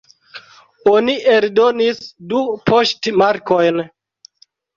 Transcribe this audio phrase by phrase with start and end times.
[0.91, 1.99] Oni eldonis
[2.33, 3.85] du poŝtmarkojn.